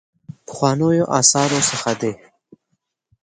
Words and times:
پخوانیو 0.47 1.05
آثارو 1.19 1.59
څخه 1.69 1.91
دی. 2.01 2.11